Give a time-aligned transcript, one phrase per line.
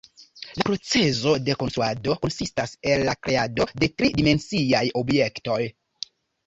[0.59, 5.63] La procezo de konstruado konsistas el la kreado de tri-dimensiaj objektoj.